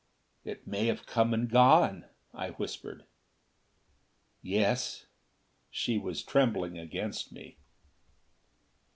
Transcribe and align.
"It 0.43 0.65
may 0.65 0.87
have 0.87 1.05
come 1.05 1.31
and 1.31 1.47
gone," 1.47 2.05
I 2.33 2.49
whispered. 2.53 3.05
"Yes." 4.41 5.05
She 5.69 5.99
was 5.99 6.23
trembling 6.23 6.75
against 6.79 7.31
me. 7.31 7.57